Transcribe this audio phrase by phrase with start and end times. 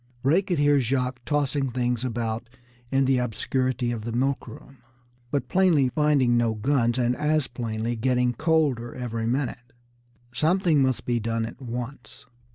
[0.23, 2.49] Ray could hear Jacques tossing things about
[2.91, 4.79] in the obscurity of the milk room,
[5.29, 9.73] but plainly finding no guns, and as plainly getting colder every minute.
[10.33, 12.25] Something must be done at once.